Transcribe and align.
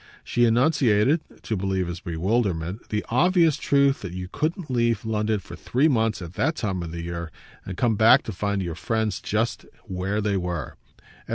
She 0.23 0.45
enunciated, 0.45 1.21
to 1.43 1.55
relieve 1.55 1.85
his 1.85 1.99
bewilderment, 1.99 2.89
the 2.89 3.05
obvious 3.09 3.55
truth 3.55 4.01
that 4.01 4.13
you 4.13 4.27
couldn't 4.27 4.71
leave 4.71 5.05
London 5.05 5.39
for 5.39 5.55
three 5.55 5.87
months 5.87 6.23
at 6.23 6.33
that 6.33 6.55
time 6.55 6.81
of 6.81 6.89
the 6.91 7.03
year 7.03 7.31
and 7.67 7.77
come 7.77 7.95
back 7.95 8.23
to 8.23 8.31
find 8.31 8.63
your 8.63 8.73
friends 8.73 9.21
just 9.21 9.63
where 9.85 10.19
they 10.19 10.37
were. 10.37 10.75